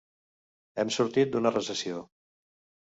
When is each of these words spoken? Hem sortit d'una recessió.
Hem 0.85 0.93
sortit 0.97 1.37
d'una 1.37 1.55
recessió. 1.57 2.05